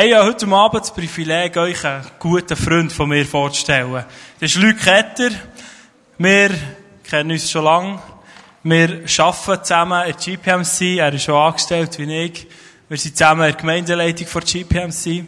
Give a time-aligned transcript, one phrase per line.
[0.00, 4.04] Hey, habe heute Abend das Privileg, euch einen guten Freund von mir vorzustellen.
[4.38, 5.30] Das ist Luc Ketter.
[6.18, 6.50] Wir
[7.02, 7.98] kennen uns schon lange.
[8.62, 10.98] Wir arbeiten zusammen in der GPMC.
[10.98, 12.46] Er ist schon angestellt wie ich.
[12.88, 15.24] Wir sind zusammen in der Gemeindeleitung von GPMC.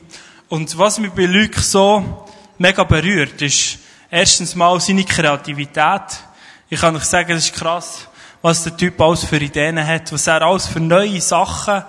[0.48, 6.22] Und was mich bei Luc so mega berührt, ist erstens mal seine Kreativität.
[6.68, 8.06] Ich kann euch sagen, es ist krass,
[8.40, 11.88] was der Typ alles für Ideen hat, was er alles für neue Sachen hat,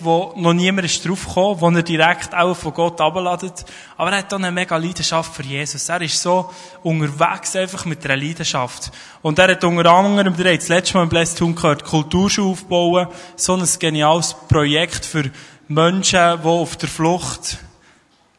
[0.00, 3.64] wo noch niemand ist draufgekommen, wo er direkt auch von Gott abladet.
[3.96, 5.88] Aber er hat auch eine mega Leidenschaft für Jesus.
[5.88, 6.50] Er ist so
[6.82, 8.90] unterwegs einfach mit einer Leidenschaft.
[9.20, 13.08] Und er hat unter anderem, der hat das letzte Mal im Tun gehört, Kulturschule aufbauen.
[13.36, 15.30] So ein geniales Projekt für
[15.68, 17.58] Menschen, die auf der Flucht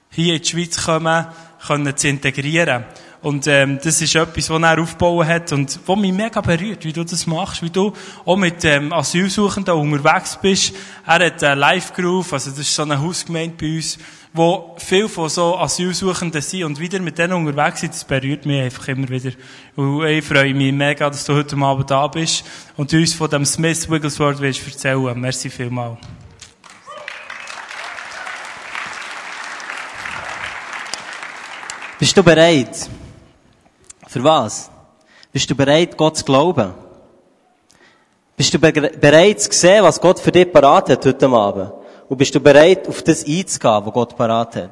[0.09, 1.27] hier in die Schweiz kommen,
[1.65, 2.85] können zu integrieren.
[3.23, 6.91] Und ähm, das ist etwas, was er aufgebaut hat und was mich mega berührt, wie
[6.91, 7.93] du das machst, wie du
[8.25, 10.75] auch mit ähm, Asylsuchenden unterwegs bist.
[11.07, 13.97] Er hat äh, Live Groove, also das ist so eine Hausgemeinde bei uns,
[14.33, 18.61] wo viel von so Asylsuchenden sind und wieder mit denen unterwegs sind, das berührt mich
[18.61, 19.31] einfach immer wieder.
[19.77, 22.43] Und ich freue mich mega, dass du heute Abend da bist
[22.75, 25.17] und uns von dem Smith Wigglesworth willst erzählen.
[25.17, 25.97] Merci vielmals.
[31.97, 32.89] Bist du bereit?
[34.13, 34.69] Für was?
[35.31, 36.71] Bist du bereit, Gott zu glauben?
[38.37, 41.71] Bist du be bereit zu sehen, was Gott für dich parat hat heute Abend?
[42.07, 44.69] Und bist du bereit, auf das einzugehen, was Gott parat hat?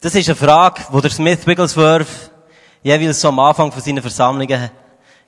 [0.00, 2.30] Das ist eine Frage, die der Smith Wigglesworth
[2.82, 4.70] jeweils so am Anfang von seinen Versammlungen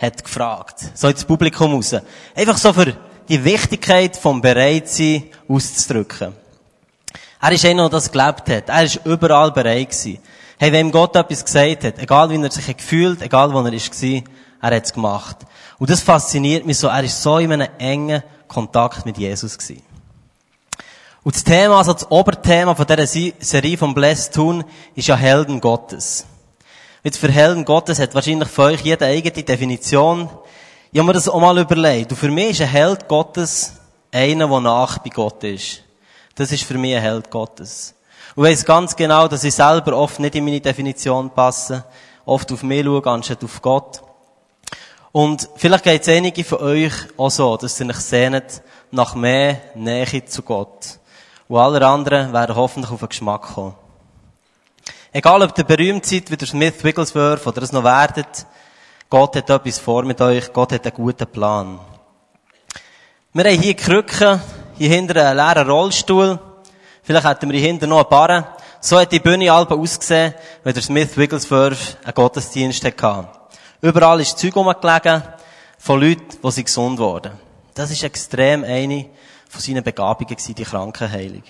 [0.01, 0.77] hat gefragt.
[0.95, 1.97] So ins Publikum raus.
[2.35, 2.97] Einfach so für
[3.29, 6.33] die Wichtigkeit vom Bereitsein auszudrücken.
[7.43, 8.71] Er ist einer, der das gelebt hat.
[8.71, 10.19] Er ist überall bereit gewesen.
[10.59, 14.23] Hey, wenn Gott etwas gesagt hat, egal wie er sich gefühlt, egal wo er war,
[14.63, 15.37] er hat es gemacht.
[15.79, 16.89] Und das fasziniert mich so.
[16.89, 19.83] Er ist so in einem engen Kontakt mit Jesus gewesen.
[21.23, 25.61] Und das Thema, also das Oberthema von dieser Serie von Blessed Tun, ist ja Helden
[25.61, 26.25] Gottes.
[27.03, 30.31] Jetzt für Helden Gottes hat wahrscheinlich für euch jede eigene Definition.
[30.91, 32.13] Ich habe mir das auch mal überlegt.
[32.13, 33.73] Und für mich ist ein Held Gottes
[34.11, 35.83] einer, der nach bei Gott ist.
[36.35, 37.96] Das ist für mich ein Held Gottes.
[38.35, 41.85] Und weiss ganz genau, dass ich selber oft nicht in meine Definition passe,
[42.25, 44.03] oft auf mich schaue, anstatt auf Gott.
[45.13, 49.61] Und vielleicht geht es einige von euch auch so, dass ihr euch sehnt nach mehr
[49.75, 50.99] Nähe zu Gott.
[51.49, 53.75] Und alle anderen werden hoffentlich auf den Geschmack kommen.
[55.13, 58.47] Egal, ob ihr berühmt seid, wie der Smith Wigglesworth oder es noch werdet,
[59.09, 61.79] Gott hat etwas vor mit euch, Gott hat einen guten Plan.
[63.33, 64.41] Wir haben hier Krücken,
[64.77, 66.39] hier hinter einen leeren Rollstuhl.
[67.07, 68.49] Vielleicht hätten wir hier hinten noch eine Barre.
[68.81, 70.35] So hat die Bühne halb ausgesehen,
[70.65, 73.29] wenn der Smith Wigglesworth einen Gottesdienst hatte.
[73.81, 75.23] Überall ist Zeug rumgelegen
[75.79, 77.31] von Leuten, die gesund wurden.
[77.75, 79.07] Das ist extrem eine
[79.49, 81.45] von seinen Begabungen die Krankenheilung.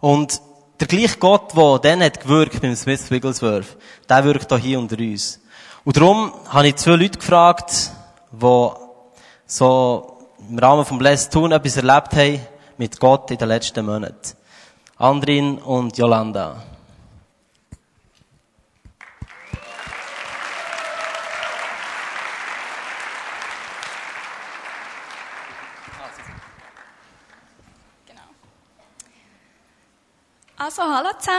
[0.00, 0.40] Und
[0.80, 3.76] der gleiche Gott, der dann hat gewirkt beim Smith Wigglesworth,
[4.08, 5.38] der wirkt auch hier unter uns.
[5.84, 7.90] Und darum habe ich zwei Leute gefragt,
[8.32, 8.70] die
[9.46, 12.40] so im Rahmen vom Blessed Tun etwas erlebt haben
[12.78, 14.36] mit Gott in den letzten Monaten.
[14.96, 16.62] Andrin und Yolanda.
[30.56, 31.38] Also, hallo zusammen.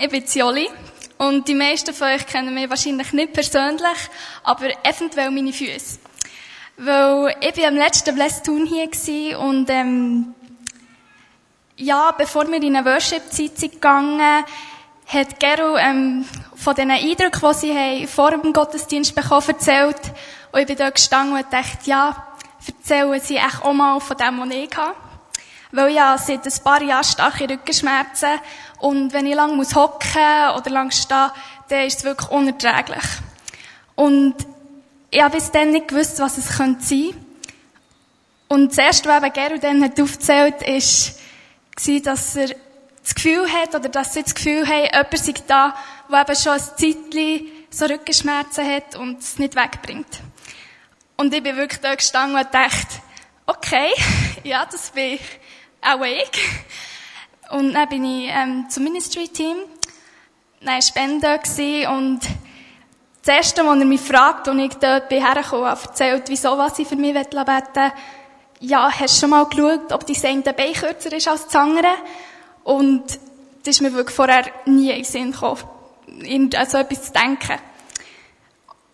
[0.00, 0.70] Ich bin Joli.
[1.18, 3.98] Und die meisten von euch kennen mich wahrscheinlich nicht persönlich,
[4.42, 5.98] aber eventuell meine Füße.
[6.78, 10.34] Weil ich bin am letzten Blessed Tun hier und, ähm,
[11.80, 14.44] ja, bevor wir in eine Worship-Zeit sind gegangen,
[15.06, 16.24] hat Gero, ähm,
[16.54, 20.00] von diesen Eindrücken, die sie haben, vor dem Gottesdienst bekommen, erzählt.
[20.52, 22.26] Und ich bin dort gestanden und dachte, ja,
[22.66, 24.94] erzählen sie echt auch mal von dem, was ich habe.
[25.72, 28.40] Weil ja, seit ein paar Jahren starke Rückenschmerzen.
[28.78, 31.30] Und wenn ich lang muss hocken oder lang stehen,
[31.68, 33.04] dann ist es wirklich unerträglich.
[33.94, 34.34] Und
[35.10, 37.14] ich habe bis dann nicht gewusst, was es könnte sein.
[38.48, 41.19] Und das erste, was eben Gero dann hat aufgezählt, ist,
[41.88, 42.48] war, dass er
[43.02, 45.74] das Gefühl hat, oder dass sie das Gefühl haben, jemand sei da,
[46.10, 50.20] der eben schon ein Zeitchen so Rückenschmerzen hat und es nicht wegbringt.
[51.16, 53.00] Und ich bin wirklich da gestanden und dachte,
[53.46, 53.90] okay,
[54.44, 55.18] ja, das bin
[55.82, 56.30] auch ich.
[57.50, 59.56] Und dann bin ich ähm, zum Ministry-Team,
[60.60, 61.40] dann Spender
[61.92, 62.20] und
[63.22, 66.88] das Erste, was er mich fragt, als ich dort bin hergekommen, erzählt, wieso was ich
[66.88, 67.92] für mich beten will,
[68.60, 71.94] ja, hast du schon mal geschaut, ob dein eine Bein kürzer ist als das andere?
[72.62, 73.04] Und
[73.64, 75.60] das ist mir wirklich vorher nie in den Sinn gekommen,
[76.54, 77.58] an so etwas zu denken.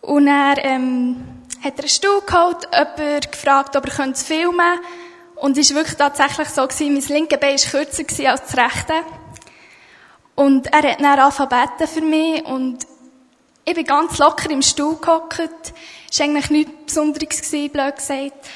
[0.03, 4.87] Und er ähm, hat er einen Stuhl geholt, jemand gefragt, ob er filmen könnte.
[5.35, 8.95] Und es war wirklich tatsächlich so, gewesen, mein linke Bein war kürzer als das rechte.
[10.37, 12.87] Und er hat dann angefangen für mich und
[13.65, 15.41] ich bin ganz locker im Stuhl gehockt.
[16.11, 18.49] Es war eigentlich nichts Besonderes, gewesen, blöd gesagt.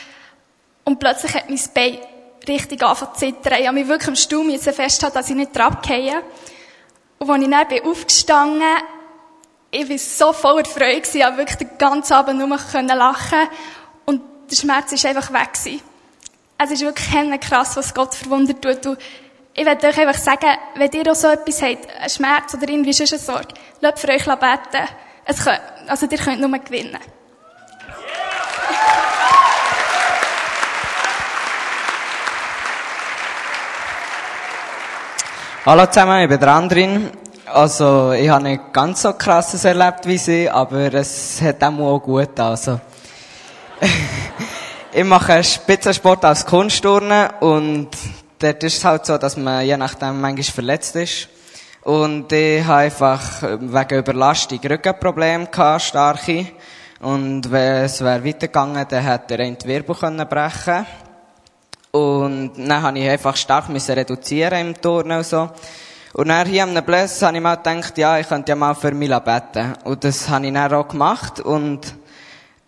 [0.84, 1.98] Und plötzlich hat mein Bein
[2.48, 3.54] richtig angefangen zu zittern.
[3.54, 6.22] Ich musste mich wirklich am Stuhl festhalten, dass ich nicht abgehe.
[7.18, 8.62] Und als ich dann bin aufgestanden
[9.70, 13.48] ich war so voller Freude, ich konnte wirklich den ganzen Abend nur lachen
[14.04, 15.52] und der Schmerz war einfach weg.
[15.52, 15.82] Gewesen.
[16.58, 18.84] Es ist wirklich krass, was Gott verwundert tut.
[18.84, 18.98] Und
[19.54, 22.92] ich möchte euch einfach sagen, wenn ihr auch so etwas habt, einen Schmerz oder irgendwie
[22.92, 24.88] sonst eine Sorge, lasst für euch beten.
[25.24, 26.98] Es könnt, also ihr könnt nur gewinnen.
[35.66, 37.10] Hallo zusammen, ich bin der Andrin.
[37.44, 42.40] Also, ich habe nicht ganz so krasses erlebt wie sie, aber es hat auch gut.
[42.40, 42.80] Also,
[44.94, 47.90] ich mache Spitzensport als Kunstturnen und
[48.38, 51.28] dort ist es halt so, dass man je nachdem manchmal verletzt ist.
[51.82, 56.46] Und ich habe einfach wegen Überlastung Rückenprobleme gehabt, starke.
[57.00, 60.86] Und wenn es wäre weitergegangen, dann hätte er die Wirbel können brechen
[61.92, 65.50] Und dann habe ich einfach stark müssen reduzieren im Turnen und so.
[66.12, 68.92] Und dann hier am Bless habe ich mal gedacht, ja, ich könnte ja mal für
[68.92, 69.74] mich beten.
[69.84, 71.40] Und das habe ich dann auch gemacht.
[71.40, 71.94] Und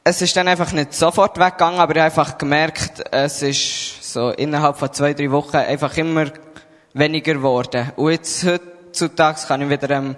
[0.04, 4.30] es ist dann einfach nicht sofort weggegangen, aber ich habe einfach gemerkt, es ist so
[4.30, 6.26] innerhalb von zwei, drei Wochen einfach immer
[6.92, 7.92] weniger geworden.
[7.96, 10.16] Und jetzt heutzutage kann ich wieder ähm,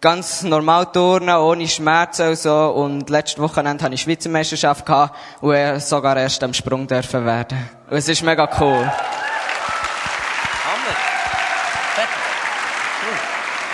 [0.00, 2.68] ganz normal turnen, ohne Schmerzen und so.
[2.68, 7.68] Und letzte Wochenende hatte ich Schweizer Meisterschaft gehabt und sogar erst am Sprung dürfen werden.
[7.88, 8.90] Und es ist mega cool.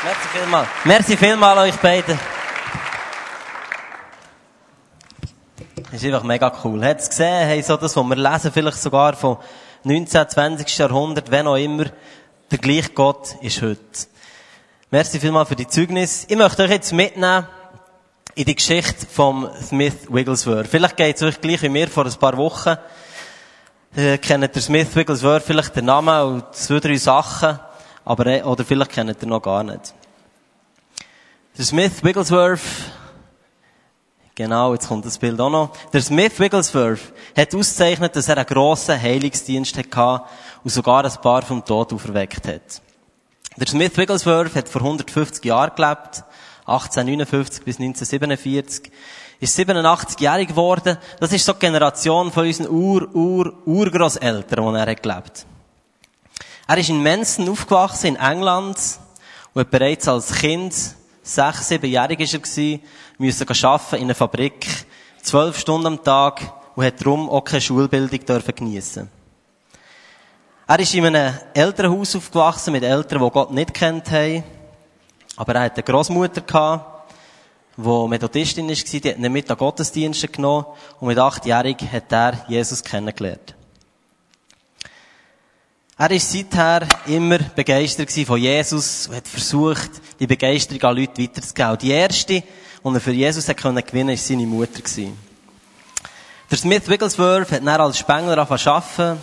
[0.04, 0.68] Merci vielmals.
[0.84, 2.18] Merci vielmals euch beiden.
[5.90, 6.84] Das ist einfach mega cool.
[6.84, 9.38] Hat es gesehen, hey, so das, was wir lesen, vielleicht sogar vom
[9.84, 10.78] 19., 20.
[10.78, 11.86] Jahrhundert, wenn auch immer,
[12.50, 13.80] der gleiche Gott ist heute.
[14.88, 16.26] Merci vielmals für die Zeugnis.
[16.28, 17.48] Ich möchte euch jetzt mitnehmen
[18.36, 20.68] in die Geschichte vom Smith Wigglesworth.
[20.68, 22.76] Vielleicht geht es euch gleich wie mir vor ein paar Wochen.
[23.96, 27.58] Ihr kennt der Smith Wigglesworth vielleicht den Namen und zwei, drei Sachen.
[28.04, 29.92] Aber, äh, oder vielleicht kennt ihr noch gar nicht.
[31.58, 32.60] Der Smith Wigglesworth,
[34.36, 35.76] genau, jetzt kommt das Bild auch noch.
[35.92, 40.22] Der Smith Wigglesworth hat ausgezeichnet, dass er einen grossen Heilungsdienst hatte
[40.62, 42.85] und sogar ein paar vom Tod auferweckt hat.
[43.58, 46.24] Der Smith Wigglesworth hat vor 150 Jahren gelebt,
[46.66, 48.92] 1859 bis 1947
[49.40, 50.98] ist 87-jährig geworden.
[51.20, 55.46] Das ist so die Generation von unseren Ur, Ur, Urgroßeltern, die er hat gelebt.
[56.68, 58.76] Er ist in Mensen aufgewachsen, in England,
[59.54, 60.74] und hat bereits als Kind,
[61.22, 62.82] sechs, siebenjährig ist er gewesen,
[63.16, 64.66] müssen arbeiten in einer Fabrik,
[65.22, 66.42] zwölf Stunden am Tag,
[66.74, 69.15] und hat darum auch keine Schulbildung dürfen geniessen.
[70.68, 74.42] Er ist in einem Elternhaus aufgewachsen, mit Eltern, die Gott nicht kennt haben.
[75.36, 76.40] Aber er hatte eine Großmutter
[77.76, 80.66] die Methodistin war, die hat ihn mit an Gottesdienste genommen,
[80.98, 83.54] und mit achtjährig hat er Jesus kennengelernt.
[85.98, 91.78] Er ist seither immer begeistert von Jesus und hat versucht, die Begeisterung an Leute weiterzugeben.
[91.78, 92.44] Die erste, die
[92.82, 94.82] er für Jesus gewinnen konnte, war seine Mutter.
[96.50, 99.18] Der Smith Wigglesworth hat dann als Spengler angefangen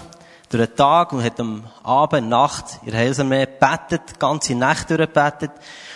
[0.53, 5.51] durch den Tag und hat am Abend, Nacht in der Heilsarmee gebetet, ganze Nacht durchgebetet.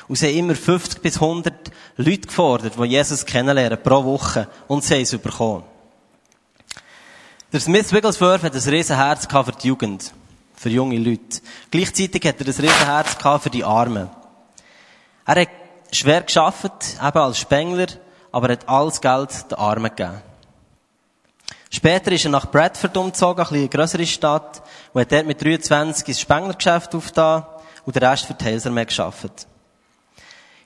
[0.08, 4.48] Und sie haben immer 50 bis 100 Leute gefordert, die Jesus kennenlernen, pro Woche.
[4.68, 5.64] Und sie haben es bekommen.
[7.54, 10.12] Der Smith Wigglesworth hat ein riesen Herz für die Jugend
[10.58, 11.40] für junge Leute.
[11.72, 14.10] Gleichzeitig hat er ein Riesenherz für die Armen.
[15.26, 15.50] Er hat
[15.92, 17.88] schwer geschafft, eben als Spengler,
[18.32, 20.22] aber hat alles Geld den Armen gegeben.
[21.70, 24.62] Später ist er nach Bradford umgezogen, ein eine grössere Stadt,
[24.94, 27.46] und hat dort mit 23 ein Spenglergeschäft aufgetan
[27.86, 29.48] und den Rest für die Heilsarmee geschafft.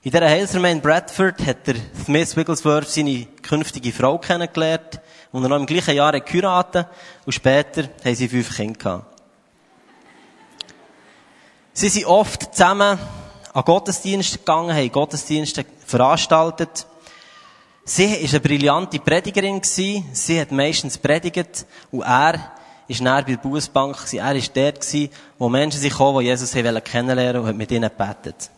[0.03, 4.99] In dieser Heilsarmee in Bradford hat der Smith Wigglesworth seine künftige Frau kennengelernt
[5.31, 6.87] und er noch im gleichen Jahr geheiratet
[7.25, 9.21] und später haben sie fünf Kinder gehabt.
[11.73, 12.97] Sie sind oft zusammen
[13.53, 16.87] an Gottesdienste gegangen, haben Gottesdienste veranstaltet.
[17.93, 19.61] Sie war eine brillante Predigerin.
[19.63, 21.65] Sie hat meistens predigt.
[21.91, 22.53] Und er
[22.87, 24.13] ist näher bei der Bußbank.
[24.13, 24.87] Er war dort,
[25.37, 28.49] wo Menschen kommen, die Jesus kennenlernen und hat mit ihnen gebetet.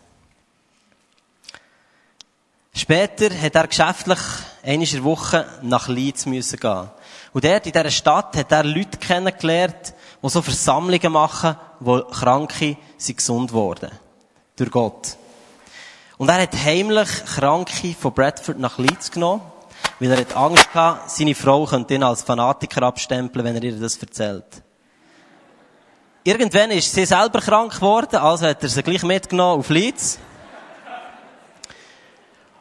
[2.75, 4.19] Später hat er geschäftlich
[4.61, 6.91] einmal in der Woche nach Leeds müssen gehen.
[7.33, 12.77] Und dort in dieser Stadt hat er Leute kennengelernt, die so Versammlungen machen, wo Kranke
[12.99, 13.89] sind gesund worden.
[14.55, 15.17] Durch Gott.
[16.17, 19.41] Und er hat heimlich Kranke von Bradford nach Leeds genommen,
[19.99, 23.79] weil er hat Angst hatte, seine Frau könnte ihn als Fanatiker abstempeln, wenn er ihr
[23.79, 24.45] das erzählt.
[26.23, 30.19] Irgendwann ist sie selber krank geworden, also hat er sie gleich mitgenommen auf Leeds.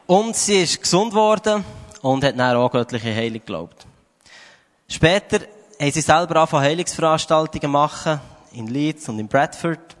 [0.05, 1.63] Und sie ist gesund geworden
[2.01, 3.85] und hat dann auch göttliche Heilung geglaubt.
[4.87, 5.39] Später
[5.79, 8.19] haben sie selber angefangen, Heilungsveranstaltungen machen,
[8.51, 9.95] in Leeds und in Bradford.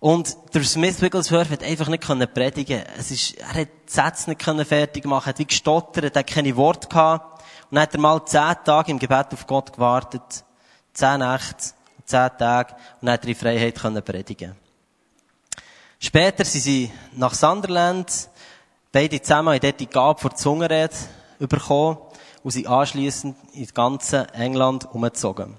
[0.00, 2.84] Und der Smith Wigglesworth hat einfach nicht predigen.
[2.96, 6.88] Es ist, er hat die Sätze nicht fertig machen, hat wie gestottert, hat keine Worte
[6.88, 7.42] gehabt.
[7.70, 10.44] Und dann hat er mal zehn Tage im Gebet auf Gott gewartet.
[10.92, 11.74] Zehn Nächte,
[12.04, 12.74] zehn Tage.
[13.00, 14.54] Und dann hat er in Freiheit können predigen.
[15.98, 18.28] Später sind sie nach Sunderland,
[18.92, 20.94] beide zusammen haben dort die Gabe vor Zungenrede
[21.40, 21.98] bekommen
[22.44, 25.56] und sind anschliessend in ganze England umgezogen.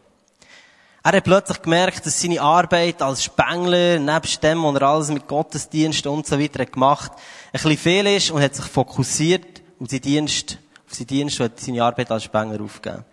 [1.02, 5.28] Er hat plötzlich gemerkt, dass seine Arbeit als Spengler, nebst dem, was er alles mit
[5.28, 9.90] Gottesdienst und so weiter gemacht hat, ein bisschen viel ist und hat sich fokussiert auf
[9.90, 13.06] seinen Dienst, auf seinen Dienst und hat seine Arbeit als Spengler aufgegeben.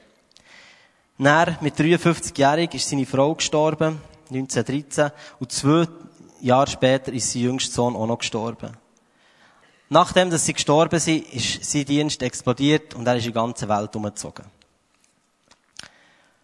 [1.18, 4.00] Dann, mit 53-jährig, ist seine Frau gestorben,
[4.30, 5.86] 1913, und zwei
[6.40, 8.76] Jahre später ist sein jüngster Sohn auch noch gestorben.
[9.88, 13.68] Nachdem, dass sie gestorben sind, ist sein Dienst explodiert und er ist in die ganze
[13.68, 14.44] Welt umgezogen.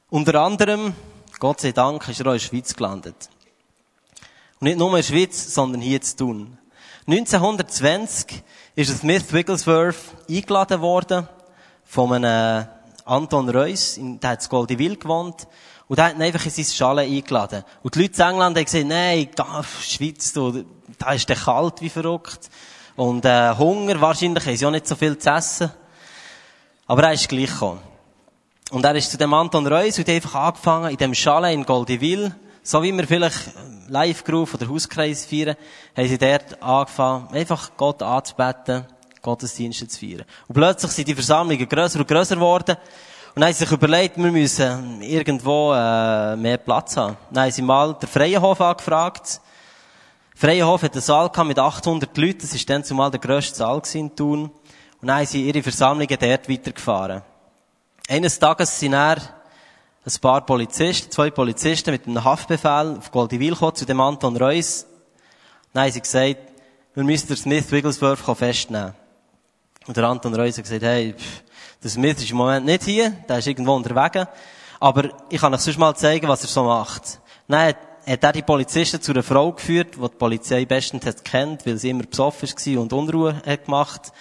[0.08, 0.94] Unter anderem,
[1.42, 3.28] Gott sei Dank, ist er auch in der Schweiz gelandet.
[4.60, 6.56] Und nicht nur in der Schweiz, sondern hier zu tun.
[7.08, 8.44] 1920
[8.76, 9.96] ist Smith Wigglesworth
[10.30, 11.26] eingeladen worden
[11.84, 12.68] von einem
[13.04, 15.48] Anton Reuss, der hat in Goldiville gewohnt,
[15.88, 17.64] und der hat ihn einfach in sein Schale eingeladen.
[17.82, 20.64] Und die Leute in England haben gesagt, nein, da, Schweiz, du,
[20.96, 22.50] da ist der kalt wie verrückt.
[22.94, 25.72] Und äh, Hunger, wahrscheinlich haben sie auch nicht so viel zu essen.
[26.86, 27.91] Aber er ist gleich gekommen.
[28.72, 31.66] Und er ist zu dem Anton Reus und hat einfach angefangen, in dem Chalet in
[31.66, 33.50] Goldiville, so wie wir vielleicht
[33.88, 35.56] Live-Groove oder Hauskreis feiern,
[35.94, 38.86] haben sie dort angefangen, einfach Gott anzubeten,
[39.20, 40.24] Gottesdienste zu feiern.
[40.48, 42.76] Und plötzlich sind die Versammlungen grösser und grösser geworden.
[43.34, 47.18] Und dann haben sie sich überlegt, wir müssen irgendwo äh, mehr Platz haben.
[47.30, 49.42] Dann haben sie mal den Freienhof angefragt.
[50.34, 52.38] Freienhof hat einen Saal mit 800 Leuten.
[52.40, 54.44] Das war dann zumal der grösste Saal in Thun.
[54.44, 57.22] Und dann haben sie ihre Versammlungen dort weitergefahren.
[58.08, 59.20] Eines Tages sind dann
[60.04, 64.86] ein paar Polizisten, zwei Polizisten mit einem Haftbefehl auf Goldiville gekommen, zu dem Anton Reuss.
[65.74, 66.36] Haben sie gesagt,
[66.94, 68.94] wir müssen den Smith Wigglesworth festnehmen.
[69.86, 71.42] Und der Anton Reuss hat gesagt, hey, pff,
[71.82, 74.26] der Smith ist im Moment nicht hier, der ist irgendwo unterwegs.
[74.80, 77.20] Aber ich kann euch sonst mal zeigen, was er so macht.
[77.46, 81.24] Dann hat, hat er die Polizisten zu einer Frau geführt, die die Polizei bestens hat
[81.24, 84.12] kennt, weil sie immer besoffen war und Unruhe hat gemacht.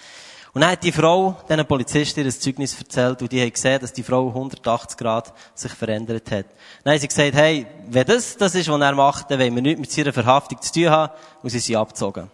[0.54, 3.92] Und dann hat die Frau, diesen Polizisten, ihr Zeugnis erzählt und die haben gesehen, dass
[3.92, 6.44] die Frau 180 Grad sich verändert hat.
[6.84, 9.62] Dann haben sie gesagt, hey, wenn das das ist, was er macht, dann wollen wir
[9.62, 12.30] nichts mit ihrer Verhaftung zu tun haben und sie sind abgezogen.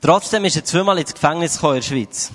[0.00, 2.30] Trotzdem ist er zweimal ins Gefängnis gekommen in der Schweiz.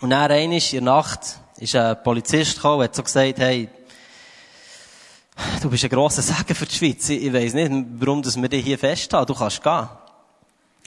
[0.00, 1.20] Und dann einmal in der Nacht
[1.56, 3.68] ist ein Polizist gekommen und hat so gesagt, hey,
[5.62, 7.08] du bist ein grosser Segen für die Schweiz.
[7.08, 9.32] Ich weiss nicht, warum wir dich hier festhalten.
[9.32, 9.88] Du kannst gehen.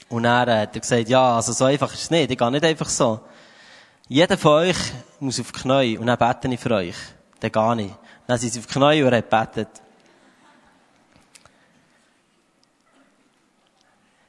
[0.08, 2.30] Und dann hat er gesagt, ja, also so einfach ist es nicht.
[2.30, 3.20] Ich gehe nicht einfach so.
[4.08, 4.76] Jeder von euch
[5.18, 6.96] muss auf die Knie und dann bete ich für euch.
[7.40, 7.92] Dann gehe ich.
[8.26, 9.68] Dann sind sie auf die Knie und er hat betet.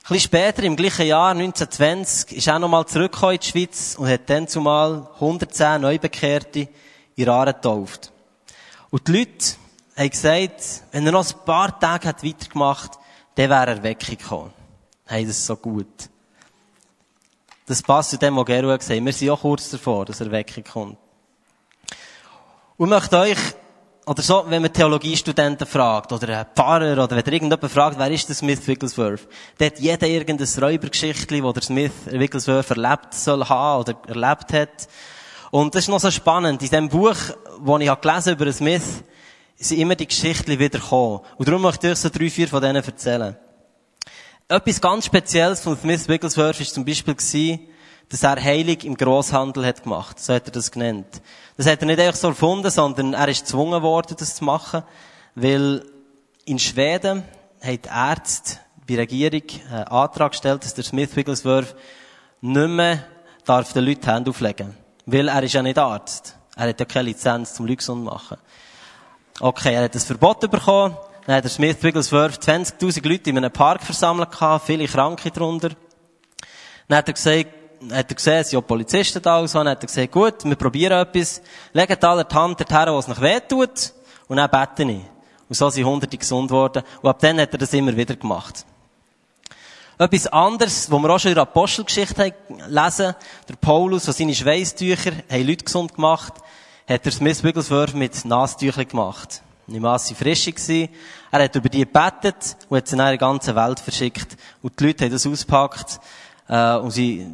[0.07, 4.07] Ein bisschen später, im gleichen Jahr, 1920, ist er nochmal zurückgekommen in die Schweiz und
[4.07, 6.69] hat dann zumal 110 Neubekehrte
[7.15, 8.11] in Aare getauft.
[8.91, 9.55] Und die Leute
[9.97, 12.91] haben gesagt, wenn er noch ein paar Tage weitergemacht,
[13.33, 14.53] dann wäre er weggekommen.
[15.07, 16.09] Hey, das ist so gut.
[17.67, 19.05] Das passt zu dem, was Geru gesagt hat.
[19.05, 20.97] Wir sind auch kurz davor, dass er wegkommt.
[22.77, 23.37] Und möchte euch,
[24.07, 28.27] oder so, wenn man Theologiestudenten fragt, oder einen Pfarrer, oder wenn irgendjemand fragt, wer ist
[28.29, 29.27] der Smith Wigglesworth?
[29.59, 34.87] Der hat jeder irgendein Räubergeschichtli, wo der Smith Wigglesworth erlebt soll haben, oder erlebt hat.
[35.51, 36.63] Und das ist noch so spannend.
[36.63, 39.03] In dem Buch, das ich gelesen über Smith,
[39.55, 41.21] sind immer die Geschichten wiedergekommen.
[41.37, 43.37] Und darum möchte ich euch so drei, vier von denen erzählen.
[44.47, 47.59] Etwas ganz Spezielles von Smith Wigglesworth war zum Beispiel,
[48.09, 50.19] dass er Heilig im Grosshandel hat gemacht.
[50.19, 51.07] So hat er das genannt.
[51.57, 54.83] Das hat er nicht einfach so erfunden, sondern er ist gezwungen worden, das zu machen,
[55.33, 55.83] weil
[56.45, 57.23] in Schweden
[57.59, 61.75] haben die Ärzte bei der Regierung einen Antrag gestellt, dass der Smith Wigglesworth
[62.41, 63.03] nicht mehr
[63.45, 64.77] darf den Leuten die Hände auflegen.
[65.07, 66.35] Weil er ist ja nicht Arzt.
[66.55, 68.37] Er hat ja keine Lizenz zum Leute machen.
[69.39, 70.95] Okay, er hat das Verbot bekommen.
[71.25, 74.29] Dann hat der Smith Wigglesworth 20.000 Leute in einem Park versammelt
[74.63, 75.69] viele Kranke drunter.
[76.87, 77.49] Dann hat er gesagt,
[77.91, 80.45] hat er gesehen, es sind auch Polizisten da und so, dann hat er gesagt, gut,
[80.45, 81.41] wir probieren etwas,
[81.73, 83.93] legen alle die Hand dorthin, wo es noch weh tut,
[84.27, 85.01] und dann bete ich.
[85.49, 88.65] Und so sind Hunderte gesund worden, und ab dann hat er das immer wieder gemacht.
[89.97, 92.33] Etwas anderes, wo wir auch schon in der Apostelgeschichte
[92.67, 93.15] lesen,
[93.47, 96.33] der Paulus, der seine Schweißtücher, haben Leute gesund gemacht,
[96.87, 99.41] hat der Smith Wigglesworth mit Nastüchern gemacht.
[99.67, 100.47] Niemals sie frisch.
[101.31, 104.37] Er hat über die gebetet und hat sie in der ganzen Welt verschickt.
[104.61, 105.99] Und die Leute haben das ausgepackt,
[106.47, 107.27] äh, und sie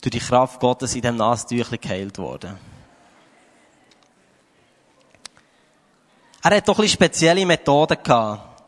[0.00, 2.56] durch die Kraft Gottes in diesem Nasentüchlein geheilt worden.
[6.42, 8.62] Er hat doch ein bisschen spezielle Methoden gehabt.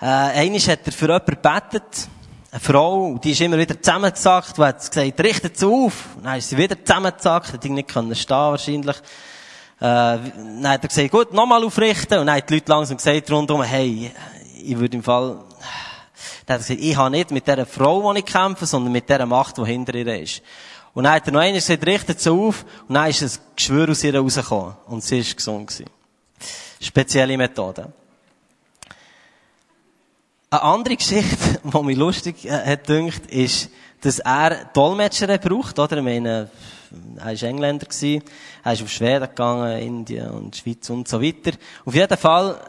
[0.00, 2.08] Äh, einmal hat er für jemanden gebetet,
[2.50, 6.08] eine Frau, die ist immer wieder zusammengesackt, und hat gesagt, richtet sie auf.
[6.22, 8.96] Dann ist sie wieder zusammengesackt, hat nicht können stehen wahrscheinlich.
[9.80, 12.18] Äh, dann hat er gesagt, gut, nochmal aufrichten.
[12.18, 14.10] Und dann hat die Leute langsam gesagt rundum, hey,
[14.62, 15.38] ich würde im Fall,
[16.46, 19.08] dann hat er gesagt, ich habe nicht mit dieser Frau, die ich kämpfe, sondern mit
[19.08, 20.42] dieser Macht, die hinter ihr ist.
[20.94, 22.64] Und dann hat er noch einmal gesagt, richtet sie auf.
[22.88, 24.74] Und dann ist ein Geschwür aus ihr rausgekommen.
[24.86, 25.90] Und sie ist gesund gewesen.
[26.80, 27.92] Spezielle Methode.
[30.50, 33.70] Eine andere Geschichte, die mich lustig äh, hat gedacht, ist,
[34.02, 35.96] dass er Dolmetscher braucht, oder?
[35.96, 36.48] Ich meine,
[37.16, 38.22] er war Engländer, gewesen,
[38.62, 41.52] er ist auf Schweden gegangen, Indien und Schweiz und so weiter.
[41.84, 42.60] Auf jeden Fall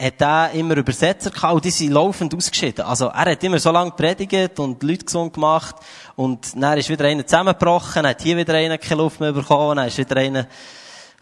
[0.00, 2.84] hat er immer Übersetzer gehabt und die sind laufend ausgeschieden.
[2.84, 5.76] Also er hat immer so lange predigt und Leute gesund gemacht
[6.16, 9.88] und dann ist wieder einer zusammengebrochen, hat hier wieder einer keine Luft mehr bekommen, dann
[9.88, 10.46] ist wieder einer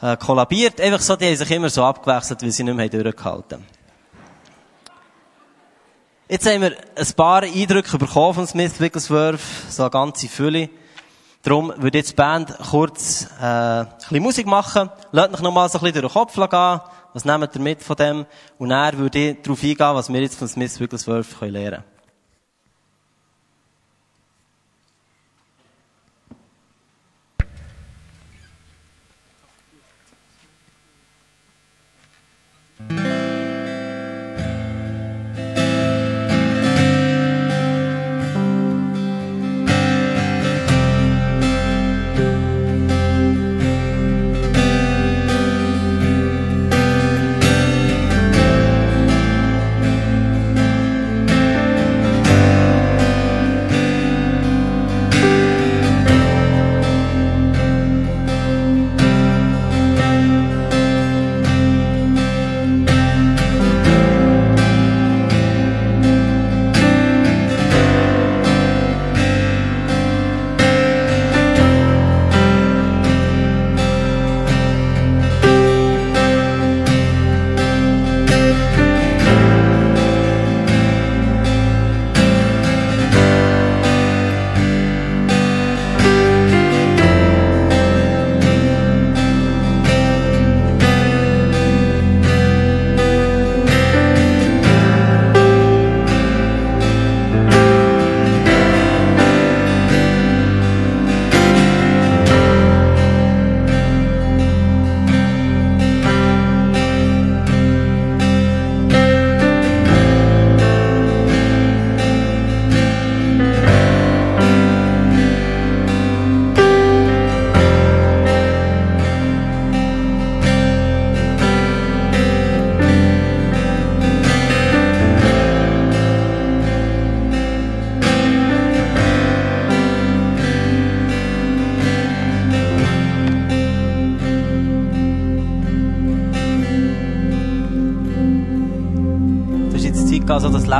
[0.00, 0.80] äh, kollabiert.
[0.80, 3.80] Einfach so, die haben sich immer so abgewechselt, weil sie nicht mehr durchgehalten haben.
[6.28, 10.70] Jetzt haben wir ein paar Eindrücke bekommen von Smith Wigglesworth, so eine ganze Fülle.
[11.42, 14.90] Darum würde jetzt die Band kurz äh, ein bisschen Musik machen.
[15.10, 16.80] Lasst euch nochmal so ein bisschen durch den Kopf gehen.
[17.14, 18.26] Was nehmt ihr mit von dem?
[18.58, 21.84] Und dann würde ich darauf eingehen, was wir jetzt von Smith Wigglesworth lernen können.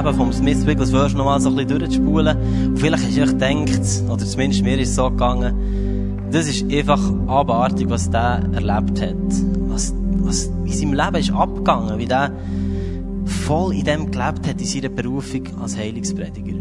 [0.03, 2.37] Leben vom Smith Wigglesworth noch mal so ein bisschen durchzuspulen.
[2.69, 6.73] Und vielleicht hast du echt gedacht, oder zumindest mir ist es so gegangen, das ist
[6.73, 9.15] einfach abartig, was der erlebt hat.
[9.69, 12.33] Was, was in seinem Leben ist abgegangen, wie der
[13.27, 16.57] voll in dem gelebt hat, in seiner Berufung als Heilungsprediger.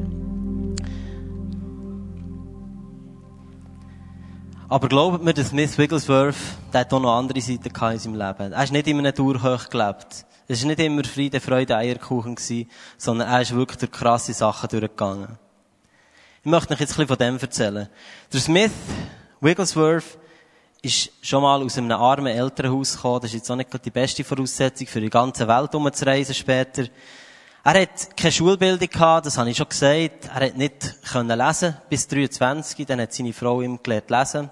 [4.71, 6.35] Aber glaubt mir, dass Smith Wigglesworth,
[6.71, 8.53] der hat auch noch andere Seiten in seinem Leben.
[8.53, 10.27] Er ist nicht in einem Durchhoch gelebt.
[10.47, 14.69] Es war nicht immer Friede, Freude, Eierkuchen, gewesen, sondern er ist wirklich durch krasse Sachen
[14.69, 15.39] durchgegangen.
[16.43, 17.89] Ich möchte euch jetzt ein bisschen von dem erzählen.
[18.31, 18.71] Der Smith
[19.41, 20.19] Wigglesworth
[20.83, 23.21] ist schon mal aus einem armen Elternhaus gekommen.
[23.21, 26.83] Das ist jetzt auch nicht die beste Voraussetzung für die ganze Welt umzureisen später.
[27.63, 30.29] Er hat keine Schulbildung gehabt, das habe ich schon gesagt.
[30.31, 32.85] Er hat nicht können lesen bis 23.
[32.85, 34.51] Dann hat seine Frau ihm gelernt lesen.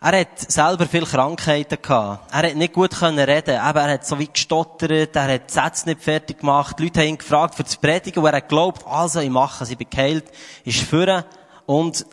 [0.00, 2.32] Er hat selber viele Krankheiten gehabt.
[2.32, 3.58] Er hat nicht gut können reden.
[3.58, 5.16] Aber er hat so wie gestottert.
[5.16, 6.78] Er hat die Sätze nicht fertig gemacht.
[6.78, 9.64] Die Leute haben ihn gefragt für das Predigen, wo er hat geglaubt, also ich mache
[9.64, 10.26] es, ich bin geheilt,
[10.64, 11.24] ist führen
[11.66, 12.06] und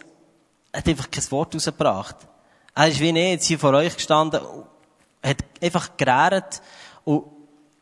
[0.75, 2.15] hat einfach kein Wort rausgebracht.
[2.73, 4.41] Er ist wie ich jetzt hier vor euch gestanden,
[5.23, 6.61] hat einfach geredet
[7.03, 7.23] und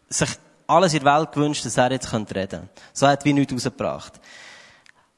[0.10, 0.30] sich
[0.68, 2.68] alles in der Welt gewünscht, dass er jetzt reden könnte.
[2.92, 4.20] So hat er wie nichts rausgebracht.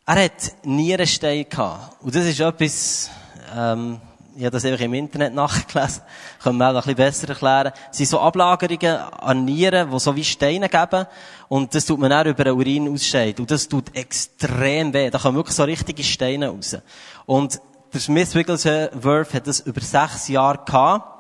[0.06, 2.02] Er hat Nierenstein gehabt.
[2.04, 3.10] Und das ist etwas,
[3.56, 4.00] ähm,
[4.36, 6.02] ich habe das einfach im Internet nachgelesen,
[6.44, 10.00] können wir auch noch ein bisschen besser erklären, es sind so Ablagerungen an Nieren, die
[10.00, 11.06] so wie Steine geben,
[11.48, 15.20] und das tut man dann über den Urin ausscheiden, und das tut extrem weh, da
[15.20, 16.78] kommen wirklich so richtige Steine raus.
[17.26, 17.62] Und
[17.94, 21.16] der Smith Wigglesworth hat das über sechs Jahre gehabt,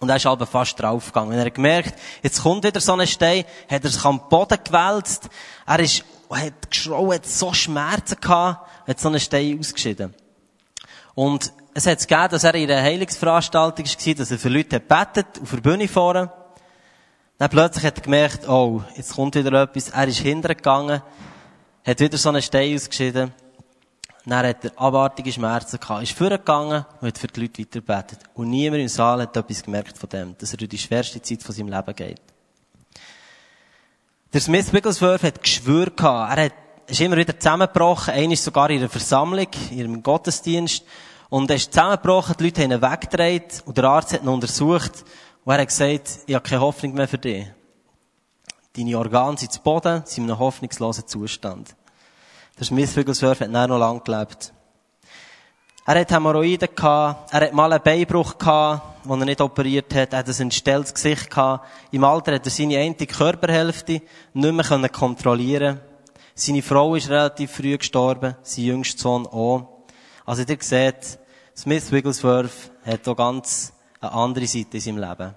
[0.00, 1.38] und er ist aber fast draufgegangen.
[1.38, 5.28] Er hat gemerkt, jetzt kommt wieder so ein Stein, hat er sich am Boden gewälzt,
[5.66, 10.14] er ist, hat geschrauen, hat so Schmerzen gehabt, hat so einen Stein ausgeschieden.
[11.14, 14.80] Und es hat es gegeben, dass er in einer Heilungsveranstaltung war, dass er für Leute
[14.80, 16.30] betet, auf der Bühne vorne.
[17.38, 19.90] Dann plötzlich hat er gemerkt, oh, jetzt kommt wieder etwas.
[19.90, 21.00] Er ist hintergegangen,
[21.86, 23.32] hat wieder so einen Stein ausgeschieden.
[24.26, 28.18] Dann hat er abartige Schmerzen gehabt, ist vorgegangen und hat für die Leute weitergebetet.
[28.34, 31.42] Und niemand im Saal hat etwas gemerkt von dem, dass er durch die schwerste Zeit
[31.42, 32.20] von seinem Leben geht.
[34.32, 36.36] Der Smith Wigglesworth hat Geschwür gehabt.
[36.36, 36.52] Er hat,
[36.86, 38.12] ist immer wieder zusammengebrochen.
[38.12, 40.84] Einer ist sogar in einer Versammlung, in einem Gottesdienst.
[41.30, 45.04] Und er ist zusammengebrochen, die Leute haben ihn weggedreht und der Arzt hat ihn untersucht.
[45.44, 47.46] Und er hat gesagt, ich habe keine Hoffnung mehr für dich.
[48.76, 51.76] Deine Organe sind zu Boden, sind in einem hoffnungslosen Zustand.
[52.58, 54.52] Der Smith Wigglesworth hat noch lange gelebt.
[55.86, 60.12] Er hat Hämorrhoiden gehabt, er hat mal einen Beinbruch gehabt, den er nicht operiert hat,
[60.12, 61.66] er hat ein entstelltes Gesicht gehabt.
[61.90, 64.02] Im Alter hat er seine eine Körperhälfte
[64.34, 65.80] nicht mehr kontrollieren
[66.34, 69.79] Seine Frau ist relativ früh gestorben, sein jüngster Sohn auch.
[70.30, 71.18] Also ihr seht,
[71.56, 75.34] Smith Wigglesworth hat auch ganz eine andere Seite in seinem Leben.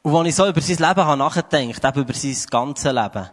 [0.00, 3.28] Und als ich so über sein Leben habe nachgedacht, eben über sein ganzes Leben,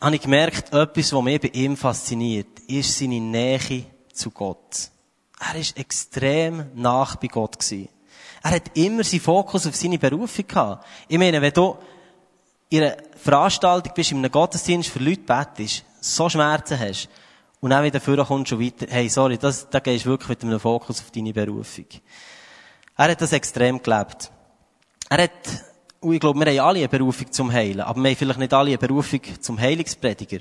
[0.00, 4.90] habe ich gemerkt, etwas, was mich bei ihm fasziniert, ist seine Nähe zu Gott.
[5.38, 7.88] Er ist extrem nach bei Gott gewesen.
[8.42, 10.84] Er hat immer seinen Fokus auf seine Berufung gehabt.
[11.06, 11.78] Ich meine, wenn du
[12.70, 17.08] in einer Veranstaltung bist, in einem Gottesdienst für Leute betest, so Schmerzen hast,
[17.60, 20.44] und dann wieder vorher kommst du weiter, hey, sorry, das, da gehst du wirklich mit
[20.44, 21.86] einem Fokus auf deine Berufung.
[22.96, 24.30] Er hat das extrem gelebt.
[25.08, 25.30] Er hat
[26.00, 27.80] und ich glaube, wir haben alle eine Berufung zum Heilen.
[27.80, 30.38] Aber wir haben vielleicht nicht alle eine Berufung zum Heilungsprediger.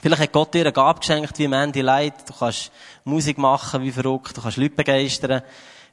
[0.00, 2.28] Vielleicht hat Gott dir eine Gabe geschenkt, wie Mandy Light.
[2.28, 2.70] Du kannst
[3.04, 4.36] Musik machen, wie verrückt.
[4.36, 5.42] Du kannst Leute begeistern.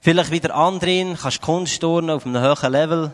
[0.02, 3.12] Vielleicht wieder andere, kannst Kunst turnen auf einem hohen Level.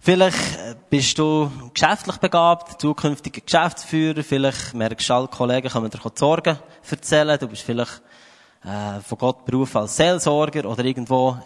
[0.00, 4.22] Vielleicht äh, bist du geschäftlich begabt, zukünftiger Geschäftsführer.
[4.22, 6.58] Vielleicht merkst du, alle Kollegen können dir Sorgen
[6.88, 7.38] erzählen.
[7.38, 8.00] Du bist vielleicht
[8.64, 11.36] äh, von Gott berufen als Seelsorger oder irgendwo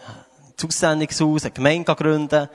[0.63, 2.49] Aussendungshaus, eine Gemeinde gründen.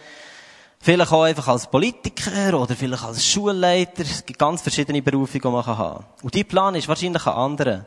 [0.79, 4.03] Vielleicht auch einfach als Politiker oder vielleicht als Schulleiter.
[4.03, 6.05] Es gibt ganz verschiedene Berufe, die man haben kann.
[6.21, 7.85] Und die Plan ist wahrscheinlich ein anderer.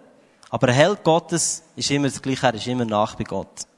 [0.51, 3.69] Aber ein Held Gottes ist immer das Gleiche, er ist immer nach bei Gott.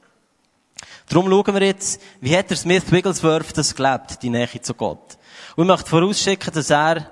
[1.09, 5.17] Darum schauen wir jetzt, wie hat der Smith Wigglesworth das gelebt, die Nähe zu Gott.
[5.55, 7.09] Und ich möchte vorausschicken, dass er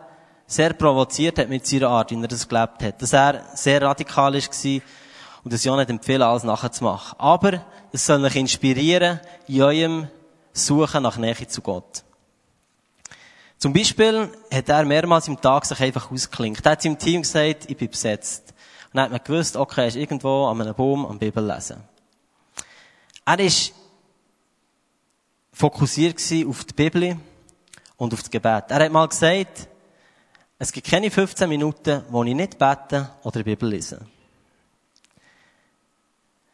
[0.47, 3.01] sehr provoziert hat mit seiner Art, wie er das gelebt hat.
[3.01, 4.81] Dass er sehr radikal war
[5.43, 7.19] und dass ich nicht empfehle, alles nachzumachen.
[7.19, 10.07] Aber es soll euch inspirieren in eurem
[10.53, 12.03] Suchen nach Nähe zu Gott.
[13.57, 16.65] Zum Beispiel hat er mehrmals im Tag sich einfach ausgeklinkt.
[16.65, 18.53] Er hat seinem Team gesagt, ich bin besetzt.
[18.91, 21.77] Und dann hat man gewusst, okay, er ist irgendwo an einem Baum am Bibel lesen.
[23.25, 23.73] Er ist
[25.53, 27.17] fokussiert auf die Bibel
[27.97, 28.65] und auf das Gebet.
[28.69, 29.67] Er hat mal gesagt,
[30.57, 34.05] es gibt keine 15 Minuten, wo ich nicht bete oder die Bibel lese.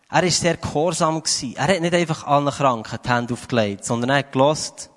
[0.09, 1.21] Er war sehr gehorsam.
[1.55, 4.89] Er hat nicht einfach allen Kranken die Hände aufgelegt, sondern er hat gelost,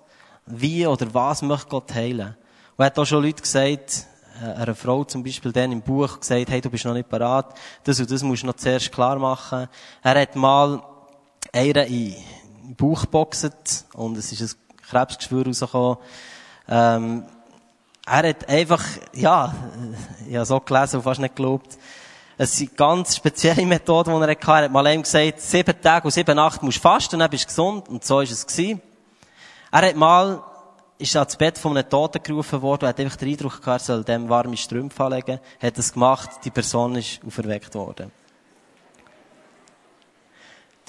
[0.46, 2.36] wie oder was möchte Gott heilen.
[2.76, 4.06] Und er hat auch schon Leute gesagt,
[4.40, 7.58] äh, einer Frau zum Beispiel dann im Buch gesagt, hey, du bist noch nicht parat,
[7.84, 9.68] das und das musst du noch zuerst klar machen.
[10.02, 10.82] Er hat mal
[11.52, 12.14] einen in
[12.62, 12.76] den
[13.94, 14.58] und es ist ein
[14.88, 15.98] Krebsgeschwür rausgekommen.
[16.68, 17.24] Ähm,
[18.06, 18.82] er hat einfach,
[19.12, 19.54] ja,
[20.28, 21.78] ich habe so gelesen und fast nicht geglaubt,
[22.42, 24.50] es sind ganz spezielle Methoden, die er hatte.
[24.50, 27.44] Er hat mal einem gesagt, sieben Tage und sieben Nacht musst du fasten, dann bist
[27.44, 27.86] du gesund.
[27.90, 28.80] Und so ist es gewesen.
[29.70, 30.42] Er hat mal,
[30.96, 33.84] ist ans Bett von einem Toten gerufen worden, er hat einfach den Eindruck gehabt, er
[33.84, 35.38] soll dem warme Strümpfe anlegen.
[35.60, 38.10] Hat es gemacht, die Person ist auferweckt worden.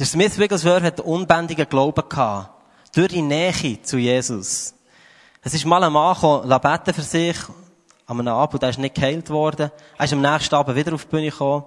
[0.02, 2.50] Der Smith Wigglesworth hat unbändigen Glauben gehabt.
[2.96, 4.74] Durch die Nähe zu Jesus.
[5.44, 7.38] Es ist mal ein Mann gekommen, für sich
[8.08, 9.70] an einem Abend, der ist nicht geheilt worden.
[10.00, 11.66] Er ist am nächsten Abend wieder auf die Bühne gekommen.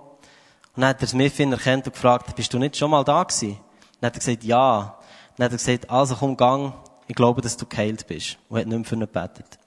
[0.74, 3.22] Und dann hat der Smith ihn erkannt und gefragt, bist du nicht schon mal da
[3.22, 3.56] gewesen?
[4.00, 4.98] Dann hat er gesagt, ja.
[5.36, 6.74] Dann hat er gesagt, also komm, gang.
[7.06, 8.36] Ich glaube, dass du geheilt bist.
[8.48, 9.60] Und hat nicht mehr für ihn gebetet.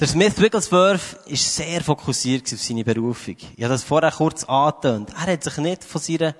[0.00, 3.36] Der Smith Wigglesworth ist sehr fokussiert auf seine Berufung.
[3.38, 5.10] Ich habe das vorher kurz angetönt.
[5.10, 6.34] Er hat sich nicht von seinen,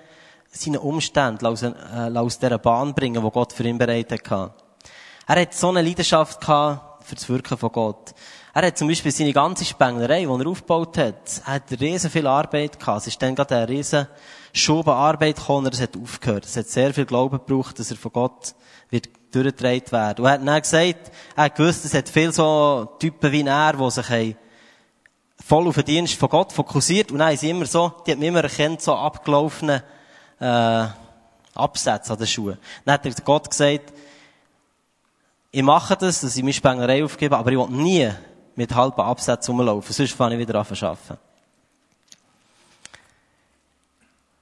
[0.56, 1.72] seinen Umständen aus, äh,
[2.14, 4.52] aus dieser Bahn bringen, die Gott für ihn bereit hat.
[5.28, 8.14] Er hat so eine Leidenschaft gehabt für das Wirken von Gott.
[8.54, 12.26] Er hat zum Beispiel seine ganze Spenglerei, die er aufgebaut hat, er hat riesen viel
[12.26, 13.02] Arbeit gehabt.
[13.02, 14.06] Es ist dann gerade eine riesen
[14.52, 16.46] Schub Arbeit gekommen es hat aufgehört.
[16.46, 18.54] Es hat sehr viel Glauben gebraucht, dass er von Gott
[18.88, 20.24] wird durchgedreht werden.
[20.24, 23.74] Und er hat dann gesagt, er hat gewusst, es hat viele so Typen wie er,
[23.74, 24.36] die sich
[25.44, 27.12] voll auf den Dienst von Gott fokussiert.
[27.12, 29.84] Und haben sie immer so, die hat mich immer erkannt, so abgelaufene,
[30.40, 30.86] äh,
[31.54, 32.58] Absätze an den Schuhen.
[32.84, 33.92] Dann hat Gott gesagt,
[35.50, 38.10] ich mache das, dass ich meine Spengerei aufgebe, aber ich will nie
[38.54, 39.92] mit halben Absätzen rumlaufen.
[39.92, 41.18] Sonst fange ich wieder an zu arbeiten.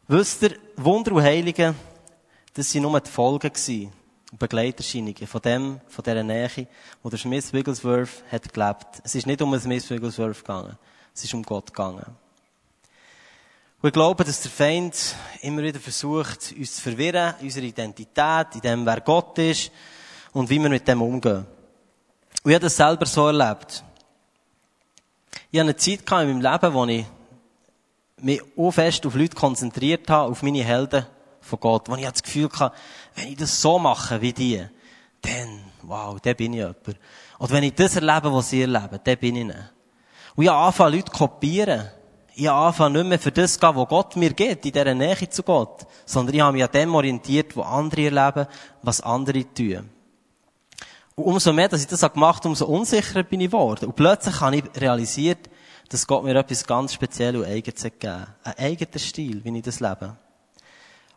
[0.08, 1.74] Wisst ihr, Wunder und Heiligen,
[2.52, 3.50] das waren nur die Folgen
[4.32, 6.66] und Begleiterscheinungen von dem, von dieser Nähe,
[7.02, 9.00] wo der Smith Wigglesworth hat gelebt.
[9.04, 10.76] Es ist nicht um Smith Wigglesworth gegangen.
[11.14, 12.04] Es ist um Gott gegangen.
[13.84, 18.60] Und ich glaube, dass der Feind immer wieder versucht, uns zu verwirren, unsere Identität, in
[18.62, 19.70] dem, wer Gott ist
[20.32, 21.44] und wie wir mit dem umgehen.
[22.42, 23.84] Und ich habe das selber so erlebt.
[25.50, 27.04] Ich hatte eine Zeit in meinem Leben, wo ich
[28.22, 31.04] mich auch fest auf Leute konzentriert habe, auf meine Helden
[31.42, 32.74] von Gott, wo ich das Gefühl hatte,
[33.16, 34.64] wenn ich das so mache wie die,
[35.20, 36.78] dann, wow, dann bin ich jemand.
[37.38, 39.72] Oder wenn ich das erlebe, was sie erleben, dann bin ich nicht.
[40.36, 41.90] Und ich habe angefangen, Leute zu kopieren.
[42.36, 44.94] Ich habe angefangen, nicht mehr für das zu gehen, was Gott mir gibt, in dieser
[44.94, 45.86] Nähe zu Gott.
[46.04, 48.46] Sondern ich habe mich an dem orientiert, was andere erleben,
[48.82, 49.88] was andere tun.
[51.14, 53.86] Und umso mehr, dass ich das gemacht habe, umso unsicherer bin ich geworden.
[53.86, 55.48] Und plötzlich habe ich realisiert,
[55.88, 58.58] dass Gott mir etwas ganz Spezielles und Eigenes gegeben hat.
[58.58, 60.16] Ein eigener Stil, wie ich das lebe.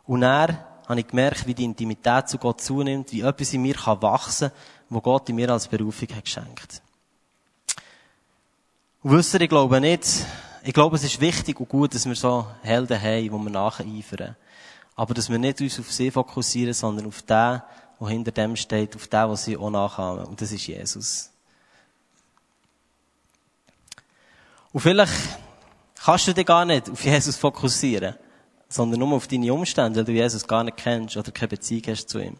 [0.06, 3.74] Und dann habe ich gemerkt, wie die Intimität zu Gott zunimmt, wie etwas in mir
[3.76, 6.80] wachsen kann, wo Gott in mir als Berufung hat geschenkt.
[9.02, 10.24] Und wisst ihr, ich glaube nicht,
[10.62, 14.36] ich glaube, es ist wichtig und gut, dass wir so Helden haben, die wir nacheifern.
[14.96, 17.62] Aber dass wir nicht uns auf sie fokussieren, sondern auf den,
[18.00, 20.24] der hinter dem steht, auf den, was sie auch nachahmen.
[20.24, 21.30] Und das ist Jesus.
[24.72, 25.12] Und vielleicht
[26.04, 28.14] kannst du dich gar nicht auf Jesus fokussieren,
[28.68, 32.08] sondern nur auf deine Umstände, weil du Jesus gar nicht kennst oder keine Beziehung hast
[32.08, 32.36] zu ihm.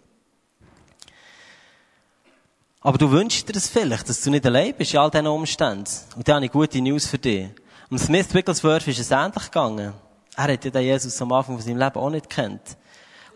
[2.80, 5.90] Aber du wünschst dir das vielleicht, dass du nicht allein bist in all diesen Umständen.
[6.16, 7.48] Und da habe ich gute News für dich.
[7.90, 9.94] Um Smith Wigglesworth ist es ähnlich gegangen.
[10.36, 12.76] Er hat ja den Jesus am Anfang von seinem Leben auch nicht kennt.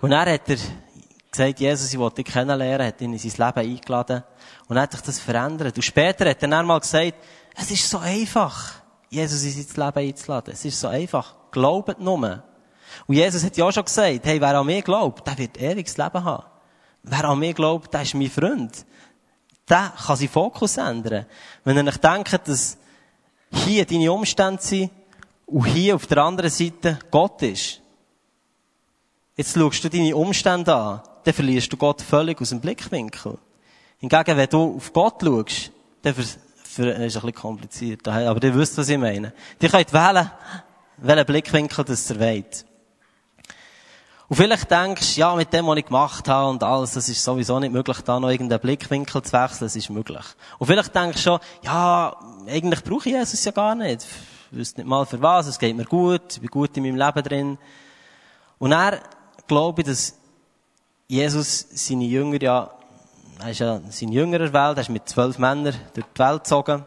[0.03, 0.57] Und er hat er
[1.31, 4.23] gesagt, Jesus, ich wollte dich kennenlernen, hat ihn in sein Leben eingeladen.
[4.69, 5.75] Und hat sich das verändert.
[5.75, 7.15] Und später hat er dann mal gesagt,
[7.57, 8.75] es ist so einfach,
[9.09, 10.53] Jesus in sein Leben einzuladen.
[10.53, 11.35] Es ist so einfach.
[11.51, 12.43] Glaubet nur.
[13.07, 15.97] Und Jesus hat ja auch schon gesagt, hey, wer an mich glaubt, der wird ewiges
[15.97, 16.45] Leben haben.
[17.03, 18.85] Wer an mich glaubt, der ist mein Freund.
[19.67, 21.25] Der kann seinen Fokus ändern.
[21.65, 22.77] Wenn ihr nicht denkt, dass
[23.53, 24.91] hier deine Umstände sind
[25.47, 27.81] und hier auf der anderen Seite Gott ist.
[29.37, 33.39] Jetzt schaust du deine Umstände an, dann verlierst du Gott völlig aus dem Blickwinkel.
[33.99, 35.71] Hingegen, wenn du auf Gott schaust,
[36.03, 39.33] dann für, für, ist ein bisschen kompliziert, aber ihr wisst, was ich meine.
[39.61, 40.31] Ihr könnt wählen,
[40.99, 42.67] welchen Blickwinkel das ihr wollt.
[44.33, 47.23] Und vielleicht denkst du, ja, mit dem, was ich gemacht habe und alles, das ist
[47.23, 50.25] sowieso nicht möglich, da noch irgendeinen Blickwinkel zu wechseln, das ist möglich.
[50.59, 52.17] Und vielleicht denkst du schon, ja,
[52.49, 54.07] eigentlich brauche ich Jesus ja gar nicht.
[54.51, 56.97] Ich wüsste nicht mal für was, es geht mir gut, ich bin gut in meinem
[56.97, 57.59] Leben drin.
[58.59, 59.01] Und er
[59.47, 60.15] glaube dass
[61.09, 62.71] Jesus seine Jünger ja,
[63.41, 66.85] er ist ja sein Jünger erwählt, er ist mit zwölf Männern durch die Welt gezogen.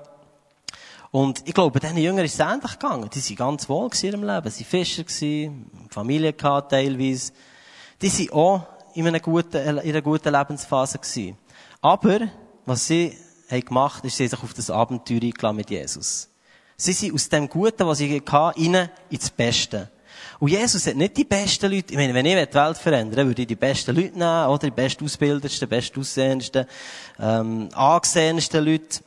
[1.11, 3.09] Und ich glaube, diesen Jüngern ist es ähnlich gegangen.
[3.09, 4.49] Die waren ganz wohl in ihrem Leben.
[4.49, 5.53] Sie waren Fischer,
[5.89, 7.31] Familie gehabt teilweise.
[8.01, 11.37] Die waren auch in einer guten, in einer guten Lebensphase gewesen.
[11.81, 12.19] Aber,
[12.65, 13.15] was sie
[13.49, 16.29] haben gemacht, ist, sie sich auf das Abenteuer eingeladen mit Jesus.
[16.77, 19.89] Sie sind aus dem Guten, was sie hatten, rein ins Beste.
[20.39, 23.41] Und Jesus hat nicht die besten Leute, ich meine, wenn ich die Welt verändern würde
[23.41, 26.65] ich die besten Leute nehmen, oder die bestausgebildetsten, bestaussehendsten,
[27.19, 28.99] ähm, angesehensten Leute.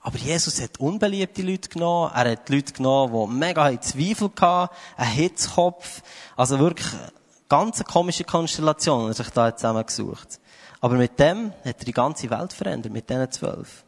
[0.00, 2.10] Aber Jesus hat unbeliebte Leute genommen.
[2.12, 6.02] Er hat Leute genommen, die mega Zweifel hatten, einen Hitzkopf.
[6.36, 6.88] Also wirklich
[7.48, 10.40] ganz komische Konstellation, er sich da zusammengesucht.
[10.82, 13.84] Aber mit dem hat er die ganze Welt verändert, mit diesen zwölf.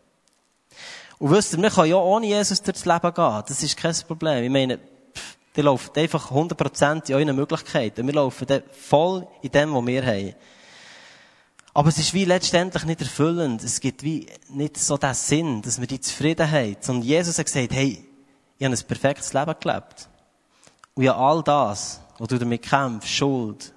[1.19, 3.43] Und wisst ihr, wir können ja ohne Jesus durchs Leben gehen.
[3.49, 4.45] Das ist kein Problem.
[4.45, 4.79] Ich meine,
[5.57, 8.07] die laufen einfach 100% in euren Möglichkeiten.
[8.07, 10.35] Wir laufen voll in dem, was wir haben.
[11.73, 13.65] Aber es ist wie letztendlich nicht erfüllend.
[13.65, 16.89] Es gibt wie nicht so den Sinn, dass wir die Zufriedenheit.
[16.89, 18.07] Und Jesus hat gesagt, hey,
[18.57, 20.09] ich habe ein perfektes Leben gelebt.
[20.95, 23.74] Und ja, all das, wo du damit kämpfst, Schuld,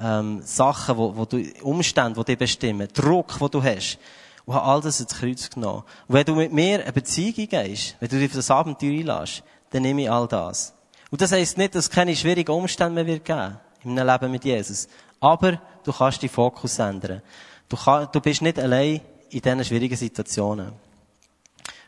[0.00, 3.98] ähm, Sachen, wo, wo du, Umstände, die dich bestimmen, Druck, wo du hast,
[4.44, 5.84] und habe all das ins Kreuz genommen.
[6.08, 9.42] Und wenn du mit mir eine Beziehung gehst, wenn du dich für das Abenteuer einlässt,
[9.70, 10.74] dann nehme ich all das.
[11.10, 14.32] Und das heisst nicht, dass es keine schwierigen Umstände mehr wird geben in einem Leben
[14.32, 14.88] mit Jesus.
[15.20, 17.22] Aber du kannst deinen Fokus ändern.
[17.68, 19.00] Du, kann, du bist nicht allein
[19.30, 20.72] in diesen schwierigen Situationen.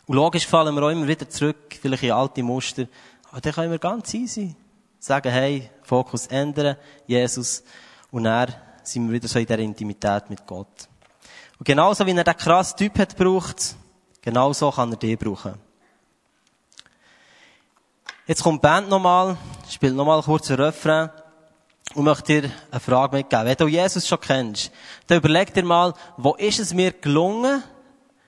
[0.06, 2.86] Und logisch fallen wir auch immer wieder zurück, vielleicht in alte Muster.
[3.30, 4.54] Aber dann können wir ganz easy
[4.98, 7.62] sagen, hey, Fokus ändern, Jesus.
[8.14, 10.88] Und dann sind wir wieder so in dieser Intimität mit Gott.
[11.58, 13.74] Und genauso wie er den krassen Typ hat gebraucht,
[14.22, 15.54] genauso kann er den brauchen.
[18.28, 19.36] Jetzt kommt die Band nochmal,
[19.68, 21.10] spielt nochmal kurz einen Refrain
[21.96, 23.46] und möchte dir eine Frage mitgeben.
[23.46, 24.70] Wenn du Jesus schon kennst,
[25.08, 27.64] dann überleg dir mal, wo ist es mir gelungen,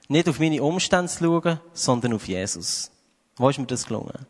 [0.08, 2.90] nicht auf meine Umstände zu schauen, sondern auf Jesus.
[3.36, 4.26] Wo ist mir das gelungen?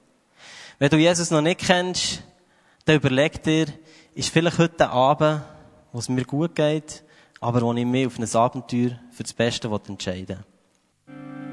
[0.78, 2.22] Wenn du Jesus noch nicht kennst,
[2.84, 3.68] dann überleg dir,
[4.16, 5.42] ist vielleicht heute Abend,
[5.92, 7.04] wo es mir gut geht,
[7.38, 10.38] aber wo ich mich auf ein Abenteuer für das Beste entscheiden
[11.06, 11.45] will.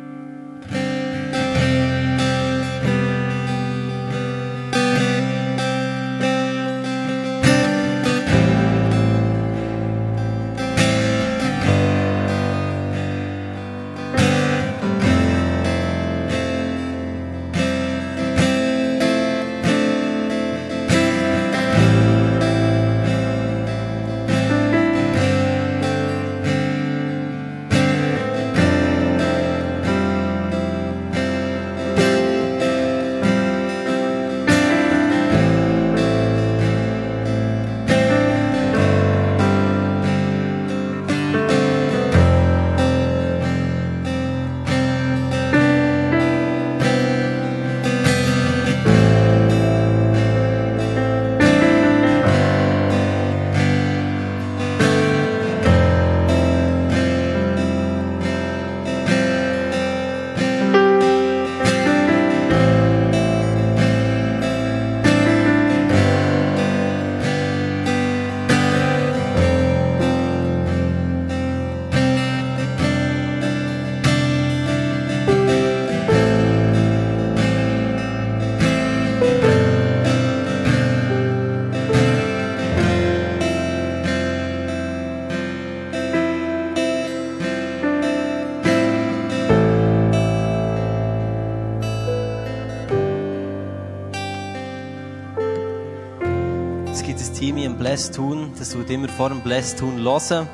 [97.77, 100.47] Blessed Tun, das tut immer vor dem Blessed Tun hören.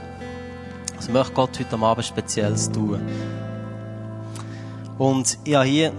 [0.96, 3.00] Was möchte Gott heute Abend Spezielles tun?
[4.98, 5.92] Und ich habe hier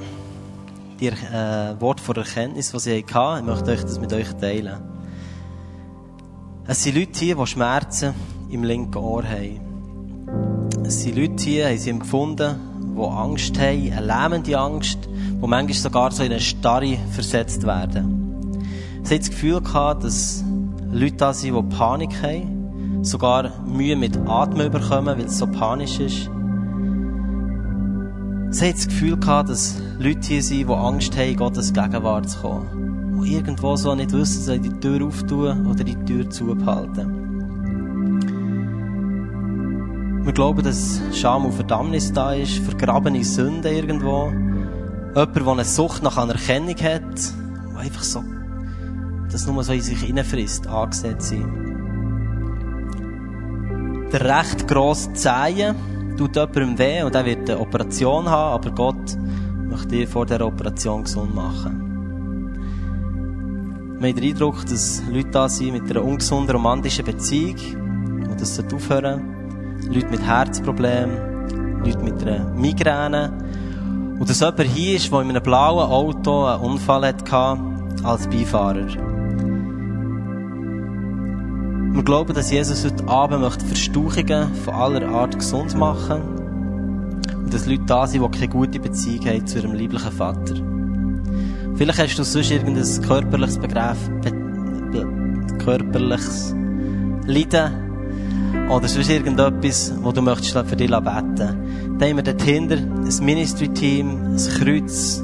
[0.99, 3.39] die äh, Wort von Erkenntnis, die sie hatten.
[3.39, 4.83] Ich möchte euch das mit euch teilen.
[6.67, 8.13] Es sind Leute hier, die Schmerzen
[8.51, 9.61] im linken Ohr haben.
[10.85, 12.57] Es sind Leute hier, haben sie empfunden,
[12.97, 18.51] die Angst haben, eine lähmende Angst, die manchmal sogar so in eine Starre versetzt werden.
[19.05, 19.61] Sie haben das Gefühl
[20.03, 20.45] dass
[20.93, 26.01] Leute da sind, die Panik haben, sogar Mühe mit Atmen bekommen, weil es so panisch
[26.01, 26.29] ist.
[28.53, 32.41] Sie haben das Gefühl gehabt, dass Leute hier sind, die Angst haben, Gottes Gegenwart zu
[32.41, 33.23] kommen.
[33.25, 37.21] Die irgendwo so nicht wissen, sollen die Tür auftun oder die Tür zubehalten.
[40.25, 44.33] Wir glauben, dass Scham und Verdammnis da ist, vergrabene Sünde irgendwo.
[45.15, 47.03] Jemand, der eine Sucht nach Anerkennung hat,
[47.73, 48.25] der einfach so
[49.33, 51.71] das nur so in sich hineinfrisst, angesetzt sein.
[54.13, 55.77] Der recht grosse Zehen
[56.17, 59.17] tut jemandem weh und er wird eine Operation haben, aber Gott
[59.69, 61.81] möchte dir vor dieser Operation gesund machen.
[64.01, 67.57] Wir haben den Eindruck, dass Leute da sind mit einer ungesunden romantischen Beziehung
[68.31, 69.41] und das sollte aufhören.
[69.89, 73.33] Leute mit Herzproblemen, Leute mit einer Migräne.
[74.19, 77.59] Und dass jemand hier ist, der in einem blauen Auto einen Unfall hatte
[78.03, 78.87] als Beifahrer.
[81.93, 86.23] Wir glauben, dass Jesus heute Abend möchte Verstauchungen von aller Art gesund machen
[87.35, 90.55] und dass Leute da sind, die keine gute Beziehung haben zu ihrem lieblichen Vater.
[91.75, 94.31] Vielleicht hast du sonst irgendein körperliches Begriff, be,
[94.93, 96.55] be, körperliches
[97.27, 101.37] Leiden oder sonst irgendetwas, wo du möchtest für dich beten.
[101.99, 105.21] Dann haben wir dort hinter ein Ministry-Team, ein Kreuz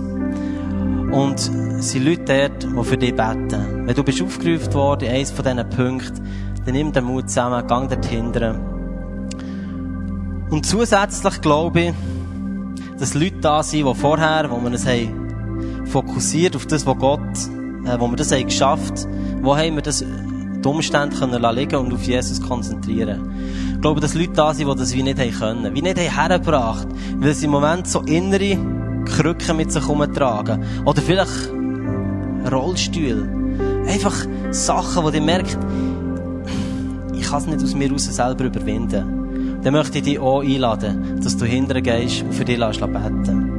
[1.13, 1.39] und
[1.79, 3.87] es sind Leute dort, die für dich beten.
[3.87, 6.27] Wenn du bist aufgerufen worden, eines von diesen Punkten,
[6.67, 8.57] dann nimm den Mut zusammen, gang dort hinten.
[10.51, 11.95] Und zusätzlich glaube ich,
[12.99, 17.21] dass Leute da sind, die vorher, wo wir haben fokussiert auf das, was Gott,
[17.85, 19.07] äh, wo wir das haben geschafft,
[19.43, 23.33] wo haben wir das, die Umstände können liegen und auf Jesus konzentrieren.
[23.75, 26.29] Ich glaube, dass Leute da sind, die das wie nicht haben können, wie nicht haben
[26.29, 26.89] hergebracht,
[27.19, 28.59] weil sie im Moment so innere
[29.05, 30.65] Krücken mit sich herumtragen.
[30.85, 31.51] Oder vielleicht
[32.51, 33.29] Rollstühle.
[33.87, 35.57] Einfach Sachen, wo ihr merkt,
[37.27, 39.61] kann es nicht aus mir raus selber überwinden.
[39.63, 43.57] Dann möchte ich dich auch einladen, dass du hinterher gehst und für dich beten.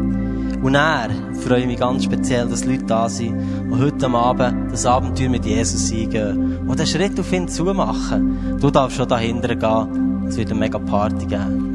[0.64, 3.36] Und er freue ich mich ganz speziell, dass Leute da sind,
[3.70, 8.58] die heute Abend das Abenteuer mit Jesus eingehen und den Schritt auf ihn zumachen.
[8.60, 10.26] Du darfst schon dahinter gehen.
[10.28, 11.67] Es wird eine mega Party geben.